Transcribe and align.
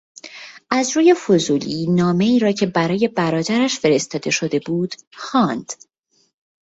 از 0.69 0.97
روی 0.97 1.13
فضولی 1.13 1.87
نامهای 1.89 2.39
را 2.39 2.51
که 2.51 2.65
برای 2.65 3.07
برادرش 3.07 3.79
فرستاده 3.79 4.29
شده 4.29 4.59
بود 4.65 4.95
خواند. 5.13 5.73